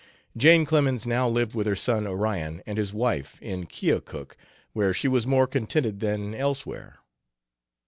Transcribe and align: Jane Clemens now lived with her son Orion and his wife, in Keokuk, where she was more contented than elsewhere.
Jane 0.35 0.65
Clemens 0.65 1.05
now 1.05 1.29
lived 1.29 1.53
with 1.53 1.67
her 1.67 1.75
son 1.75 2.07
Orion 2.07 2.63
and 2.65 2.79
his 2.79 2.91
wife, 2.91 3.39
in 3.39 3.67
Keokuk, 3.67 4.35
where 4.73 4.95
she 4.95 5.07
was 5.07 5.27
more 5.27 5.45
contented 5.45 5.99
than 5.99 6.33
elsewhere. 6.33 6.97